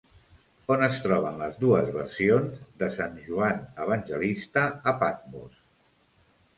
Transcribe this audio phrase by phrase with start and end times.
[0.75, 5.65] On es troben les dues versions de Sant Joan Evangelista a Patmos?